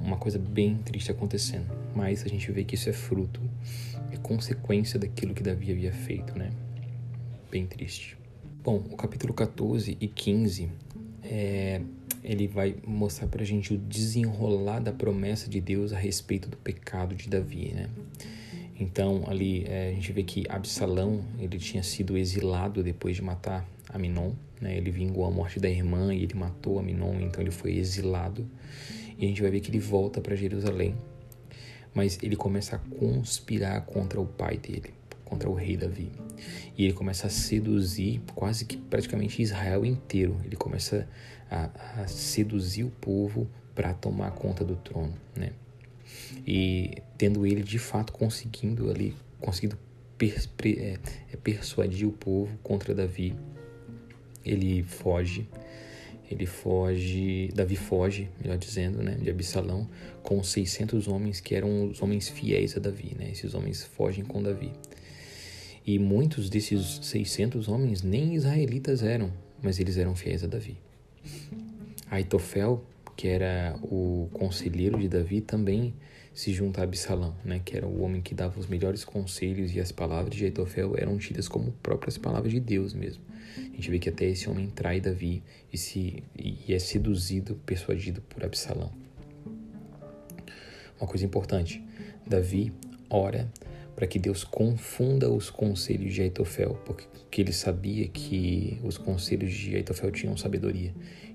Uma 0.00 0.16
coisa 0.16 0.38
bem 0.38 0.76
triste 0.76 1.10
acontecendo. 1.10 1.66
Mas 1.94 2.24
a 2.24 2.28
gente 2.28 2.50
vê 2.52 2.64
que 2.64 2.74
isso 2.74 2.88
é 2.88 2.92
fruto, 2.92 3.40
é 4.12 4.16
consequência 4.16 4.98
daquilo 4.98 5.34
que 5.34 5.42
Davi 5.42 5.72
havia 5.72 5.92
feito, 5.92 6.38
né? 6.38 6.50
Bem 7.50 7.66
triste. 7.66 8.16
Bom, 8.62 8.76
o 8.76 8.96
capítulo 8.96 9.32
14 9.32 9.96
e 10.00 10.06
15 10.06 10.70
é, 11.22 11.80
ele 12.22 12.46
vai 12.46 12.76
mostrar 12.86 13.26
para 13.28 13.42
a 13.42 13.46
gente 13.46 13.72
o 13.72 13.78
desenrolar 13.78 14.80
da 14.80 14.92
promessa 14.92 15.48
de 15.48 15.60
Deus 15.60 15.92
a 15.92 15.98
respeito 15.98 16.48
do 16.48 16.56
pecado 16.56 17.14
de 17.14 17.28
Davi, 17.28 17.72
né? 17.74 17.88
Então 18.80 19.24
ali 19.26 19.64
é, 19.68 19.90
a 19.90 19.92
gente 19.92 20.10
vê 20.10 20.22
que 20.22 20.44
Absalão 20.48 21.22
ele 21.38 21.58
tinha 21.58 21.82
sido 21.82 22.16
exilado 22.16 22.82
depois 22.82 23.14
de 23.14 23.22
matar 23.22 23.68
Aminon, 23.92 24.32
né? 24.58 24.74
Ele 24.76 24.90
vingou 24.90 25.26
a 25.26 25.30
morte 25.30 25.60
da 25.60 25.68
irmã 25.68 26.14
e 26.14 26.22
ele 26.22 26.34
matou 26.34 26.78
Aminon, 26.78 27.20
então 27.20 27.42
ele 27.42 27.50
foi 27.50 27.76
exilado. 27.76 28.48
E 29.18 29.26
a 29.26 29.28
gente 29.28 29.42
vai 29.42 29.50
ver 29.50 29.60
que 29.60 29.70
ele 29.70 29.78
volta 29.78 30.18
para 30.20 30.34
Jerusalém, 30.34 30.94
mas 31.92 32.18
ele 32.22 32.36
começa 32.36 32.76
a 32.76 32.78
conspirar 32.78 33.84
contra 33.84 34.18
o 34.18 34.24
pai 34.24 34.56
dele, 34.56 34.94
contra 35.26 35.50
o 35.50 35.52
rei 35.52 35.76
Davi. 35.76 36.10
E 36.78 36.84
ele 36.84 36.94
começa 36.94 37.26
a 37.26 37.30
seduzir 37.30 38.22
quase 38.34 38.64
que 38.64 38.78
praticamente 38.78 39.42
Israel 39.42 39.84
inteiro. 39.84 40.40
Ele 40.42 40.56
começa 40.56 41.06
a, 41.50 41.68
a 42.00 42.06
seduzir 42.06 42.84
o 42.84 42.90
povo 42.90 43.46
para 43.74 43.92
tomar 43.92 44.30
conta 44.30 44.64
do 44.64 44.76
trono, 44.76 45.12
né? 45.36 45.52
E 46.46 47.02
tendo 47.16 47.46
ele 47.46 47.62
de 47.62 47.78
fato 47.78 48.12
conseguindo 48.12 48.90
ali, 48.90 49.14
conseguindo 49.40 49.78
é, 50.22 50.98
é, 51.32 51.36
persuadir 51.36 52.06
o 52.06 52.12
povo 52.12 52.56
contra 52.62 52.94
Davi, 52.94 53.34
ele 54.44 54.82
foge, 54.82 55.48
ele 56.30 56.46
foge, 56.46 57.50
Davi 57.54 57.76
foge, 57.76 58.28
melhor 58.40 58.58
dizendo, 58.58 59.02
né, 59.02 59.14
de 59.14 59.30
Absalão, 59.30 59.88
com 60.22 60.42
600 60.42 61.08
homens 61.08 61.40
que 61.40 61.54
eram 61.54 61.88
os 61.88 62.02
homens 62.02 62.28
fiéis 62.28 62.76
a 62.76 62.80
Davi, 62.80 63.16
né? 63.18 63.30
Esses 63.32 63.54
homens 63.54 63.84
fogem 63.84 64.24
com 64.24 64.42
Davi. 64.42 64.72
E 65.84 65.98
muitos 65.98 66.48
desses 66.48 67.00
600 67.02 67.68
homens 67.68 68.02
nem 68.02 68.34
israelitas 68.34 69.02
eram, 69.02 69.32
mas 69.62 69.80
eles 69.80 69.96
eram 69.96 70.14
fiéis 70.14 70.44
a 70.44 70.46
Davi. 70.46 70.76
Aitofel, 72.10 72.84
que 73.20 73.28
era 73.28 73.78
o 73.82 74.30
conselheiro 74.32 74.98
de 74.98 75.06
Davi, 75.06 75.42
também 75.42 75.92
se 76.32 76.54
junta 76.54 76.80
a 76.80 76.84
Absalão, 76.84 77.36
né, 77.44 77.60
que 77.62 77.76
era 77.76 77.86
o 77.86 78.00
homem 78.00 78.22
que 78.22 78.34
dava 78.34 78.58
os 78.58 78.66
melhores 78.66 79.04
conselhos 79.04 79.74
e 79.74 79.78
as 79.78 79.92
palavras 79.92 80.34
de 80.34 80.46
Aitofel 80.46 80.94
eram 80.96 81.18
tidas 81.18 81.46
como 81.46 81.70
próprias 81.82 82.16
palavras 82.16 82.50
de 82.50 82.58
Deus 82.58 82.94
mesmo. 82.94 83.22
A 83.58 83.76
gente 83.76 83.90
vê 83.90 83.98
que 83.98 84.08
até 84.08 84.24
esse 84.24 84.48
homem 84.48 84.70
trai 84.70 85.02
Davi 85.02 85.42
e, 85.70 85.76
se, 85.76 86.24
e 86.34 86.72
é 86.72 86.78
seduzido, 86.78 87.56
persuadido 87.66 88.22
por 88.22 88.42
Absalão. 88.42 88.90
Uma 90.98 91.06
coisa 91.06 91.26
importante, 91.26 91.84
Davi 92.26 92.72
ora 93.10 93.52
para 94.00 94.06
que 94.06 94.18
Deus 94.18 94.44
confunda 94.44 95.28
os 95.28 95.50
conselhos 95.50 96.14
de 96.14 96.22
Aitofel, 96.22 96.72
porque 96.86 97.42
ele 97.42 97.52
sabia 97.52 98.08
que 98.08 98.80
os 98.82 98.96
conselhos 98.96 99.52
de 99.52 99.76
Aitofel 99.76 100.10
tinham 100.10 100.34
sabedoria. 100.38 100.94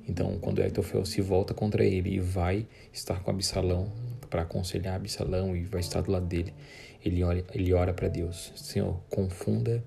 Então, 0.09 0.39
quando 0.39 0.63
Aitofel 0.63 1.05
se 1.05 1.21
volta 1.21 1.53
contra 1.53 1.85
ele 1.85 2.15
e 2.15 2.19
vai 2.19 2.65
estar 2.91 3.21
com 3.21 3.29
Absalão 3.29 3.93
para 4.31 4.41
aconselhar 4.41 4.95
Absalão 4.95 5.55
e 5.55 5.61
vai 5.63 5.79
estar 5.79 6.01
do 6.01 6.11
lado 6.11 6.25
dele, 6.25 6.55
ele 7.05 7.23
ora, 7.23 7.45
ele 7.53 7.71
ora 7.71 7.93
para 7.93 8.07
Deus: 8.07 8.51
Senhor, 8.55 8.99
confunda, 9.11 9.83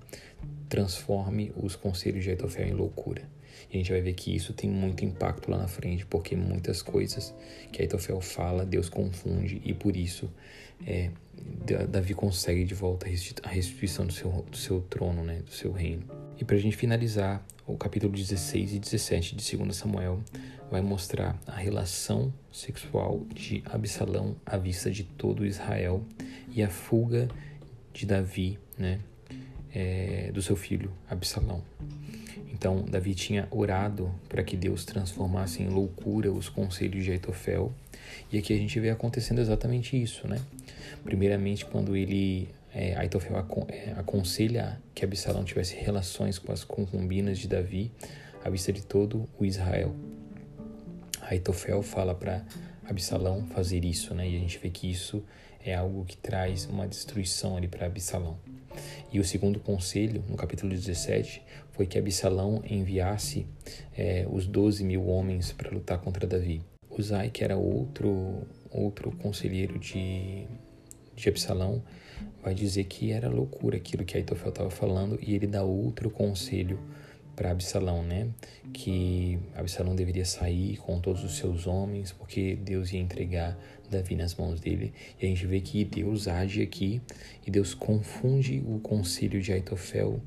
transforme 0.69 1.51
os 1.57 1.75
conselhos 1.75 2.23
de 2.23 2.29
Aitofel 2.29 2.65
em 2.65 2.71
loucura. 2.71 3.23
E 3.69 3.75
a 3.75 3.77
gente 3.77 3.91
vai 3.91 3.99
ver 3.99 4.13
que 4.13 4.33
isso 4.33 4.53
tem 4.53 4.69
muito 4.69 5.03
impacto 5.03 5.51
lá 5.51 5.57
na 5.57 5.67
frente, 5.67 6.05
porque 6.05 6.33
muitas 6.33 6.81
coisas 6.81 7.35
que 7.73 7.81
Aitofel 7.81 8.21
fala, 8.21 8.65
Deus 8.65 8.87
confunde 8.87 9.61
e 9.65 9.73
por 9.73 9.97
isso 9.97 10.29
é, 10.87 11.11
Davi 11.89 12.13
consegue 12.13 12.63
de 12.63 12.73
volta 12.73 13.05
a 13.43 13.49
restituição 13.49 14.05
do 14.05 14.13
seu, 14.13 14.45
do 14.49 14.57
seu 14.57 14.81
trono, 14.81 15.23
né, 15.23 15.41
do 15.41 15.51
seu 15.51 15.71
reino. 15.71 16.03
E 16.39 16.43
para 16.43 16.55
a 16.55 16.59
gente 16.59 16.75
finalizar, 16.75 17.45
o 17.67 17.77
capítulo 17.77 18.13
16 18.13 18.73
e 18.73 18.79
17 18.79 19.35
de 19.35 19.57
2 19.57 19.75
Samuel 19.75 20.21
vai 20.71 20.81
mostrar 20.81 21.39
a 21.45 21.55
relação 21.55 22.33
sexual 22.51 23.25
de 23.33 23.63
Absalão 23.65 24.35
à 24.45 24.57
vista 24.57 24.89
de 24.89 25.03
todo 25.03 25.45
Israel 25.45 26.03
e 26.51 26.63
a 26.63 26.69
fuga 26.69 27.27
de 27.93 28.05
Davi, 28.05 28.57
né, 28.77 28.99
é, 29.73 30.31
do 30.33 30.41
seu 30.41 30.55
filho 30.55 30.91
Absalão. 31.09 31.61
Então, 32.51 32.83
Davi 32.83 33.15
tinha 33.15 33.47
orado 33.51 34.13
para 34.27 34.43
que 34.43 34.57
Deus 34.57 34.83
transformasse 34.83 35.63
em 35.63 35.69
loucura 35.69 36.31
os 36.31 36.49
conselhos 36.49 37.05
de 37.05 37.11
Aitofel, 37.11 37.71
e 38.31 38.37
aqui 38.37 38.53
a 38.53 38.57
gente 38.57 38.79
vê 38.79 38.89
acontecendo 38.89 39.39
exatamente 39.39 40.01
isso, 40.01 40.27
né? 40.27 40.41
Primeiramente, 41.03 41.65
quando 41.65 41.95
ele 41.95 42.49
é, 42.73 42.95
Aitofel 42.95 43.37
é, 43.67 43.93
aconselha 43.97 44.79
que 44.93 45.03
Absalão 45.03 45.43
tivesse 45.43 45.75
relações 45.75 46.37
com 46.37 46.51
as 46.51 46.63
concubinas 46.63 47.39
de 47.39 47.47
Davi 47.47 47.91
à 48.43 48.49
vista 48.49 48.71
de 48.71 48.83
todo 48.83 49.27
o 49.39 49.45
Israel. 49.45 49.95
Aitofel 51.21 51.81
fala 51.81 52.13
para 52.13 52.43
Absalão 52.87 53.45
fazer 53.47 53.83
isso, 53.85 54.13
né? 54.13 54.29
E 54.29 54.35
a 54.35 54.39
gente 54.39 54.57
vê 54.57 54.69
que 54.69 54.89
isso 54.89 55.23
é 55.63 55.75
algo 55.75 56.05
que 56.05 56.17
traz 56.17 56.65
uma 56.65 56.87
destruição 56.87 57.57
ali 57.57 57.67
para 57.67 57.85
Absalão. 57.85 58.37
E 59.11 59.19
o 59.19 59.23
segundo 59.23 59.59
conselho, 59.59 60.23
no 60.27 60.37
capítulo 60.37 60.71
17, 60.71 61.41
foi 61.71 61.85
que 61.85 61.97
Absalão 61.97 62.61
enviasse 62.69 63.45
é, 63.97 64.25
os 64.29 64.45
12 64.45 64.83
mil 64.83 65.07
homens 65.07 65.51
para 65.51 65.71
lutar 65.71 65.99
contra 65.99 66.27
Davi. 66.27 66.61
Uzai, 66.89 67.29
que 67.29 67.43
era 67.43 67.57
outro, 67.57 68.47
outro 68.69 69.11
conselheiro 69.11 69.79
de, 69.79 70.45
de 71.15 71.29
Absalão, 71.29 71.81
vai 72.43 72.53
dizer 72.53 72.85
que 72.85 73.11
era 73.11 73.29
loucura 73.29 73.77
aquilo 73.77 74.05
que 74.05 74.17
Aitofel 74.17 74.49
estava 74.49 74.69
falando 74.69 75.19
e 75.21 75.33
ele 75.33 75.47
dá 75.47 75.63
outro 75.63 76.09
conselho 76.09 76.79
para 77.39 77.51
Absalão, 77.51 78.03
né? 78.03 78.27
Que 78.73 79.39
Absalão 79.55 79.95
deveria 79.95 80.25
sair 80.25 80.75
com 80.75 80.99
todos 80.99 81.23
os 81.23 81.37
seus 81.37 81.65
homens, 81.65 82.11
porque 82.11 82.57
Deus 82.57 82.91
ia 82.91 82.99
entregar 82.99 83.57
Davi 83.89 84.13
nas 84.13 84.35
mãos 84.35 84.59
dele. 84.59 84.93
E 85.17 85.25
a 85.25 85.29
gente 85.29 85.47
vê 85.47 85.61
que 85.61 85.85
Deus 85.85 86.27
age 86.27 86.61
aqui 86.61 87.01
e 87.47 87.49
Deus 87.49 87.73
confunde 87.73 88.61
o 88.67 88.77
conselho 88.79 89.41
de 89.41 89.53
Aitofel 89.53 90.19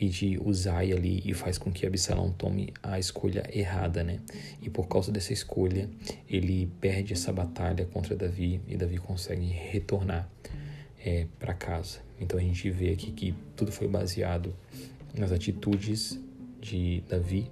e 0.00 0.08
de 0.08 0.40
Uzai 0.42 0.92
ali 0.92 1.22
e 1.26 1.34
faz 1.34 1.58
com 1.58 1.70
que 1.70 1.84
Absalão 1.86 2.32
tome 2.32 2.72
a 2.82 2.98
escolha 2.98 3.44
errada, 3.52 4.02
né? 4.02 4.18
E 4.62 4.70
por 4.70 4.88
causa 4.88 5.12
dessa 5.12 5.34
escolha, 5.34 5.90
ele 6.26 6.72
perde 6.80 7.12
essa 7.12 7.30
batalha 7.34 7.84
contra 7.84 8.16
Davi 8.16 8.62
e 8.66 8.78
Davi 8.78 8.96
consegue 8.96 9.44
retornar 9.44 10.26
é, 11.04 11.26
para 11.38 11.52
casa. 11.52 11.98
Então 12.18 12.38
a 12.38 12.42
gente 12.42 12.70
vê 12.70 12.92
aqui 12.92 13.12
que 13.12 13.34
tudo 13.54 13.70
foi 13.70 13.88
baseado 13.88 14.56
nas 15.14 15.32
atitudes 15.32 16.18
de 16.66 17.02
Davi, 17.08 17.48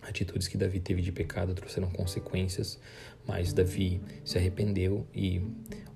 atitudes 0.00 0.48
que 0.48 0.56
Davi 0.56 0.80
teve 0.80 1.02
de 1.02 1.12
pecado 1.12 1.54
trouxeram 1.54 1.90
consequências, 1.90 2.80
mas 3.26 3.52
Davi 3.52 4.00
se 4.24 4.38
arrependeu 4.38 5.06
e 5.14 5.42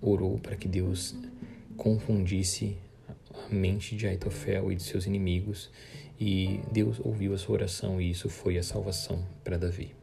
orou 0.00 0.38
para 0.38 0.54
que 0.54 0.68
Deus 0.68 1.16
confundisse 1.76 2.76
a 3.08 3.52
mente 3.52 3.96
de 3.96 4.06
Aitofel 4.06 4.70
e 4.70 4.76
de 4.76 4.82
seus 4.82 5.06
inimigos, 5.06 5.70
e 6.20 6.60
Deus 6.70 7.00
ouviu 7.00 7.34
a 7.34 7.38
sua 7.38 7.54
oração 7.54 8.00
e 8.00 8.10
isso 8.10 8.28
foi 8.28 8.58
a 8.58 8.62
salvação 8.62 9.24
para 9.42 9.56
Davi. 9.56 9.94